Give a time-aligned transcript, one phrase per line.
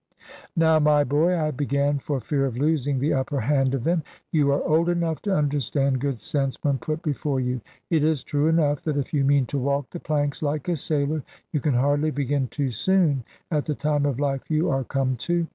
[0.55, 4.51] "Now, my boy," I began for fear of losing the upper hand of them; "you
[4.51, 7.61] are old enough to understand good sense when put before you.
[7.91, 11.21] It is true enough that if you mean to walk the planks like a sailor,
[11.51, 15.45] you can hardly begin too soon at the time of life you are come to.